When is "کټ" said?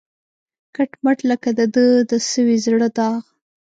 0.75-0.91